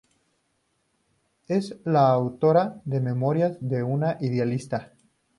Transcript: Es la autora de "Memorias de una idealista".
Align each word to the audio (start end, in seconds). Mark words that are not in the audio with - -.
Es 1.47 1.75
la 1.85 2.09
autora 2.09 2.81
de 2.85 3.01
"Memorias 3.01 3.57
de 3.59 3.83
una 3.83 4.17
idealista". 4.19 4.93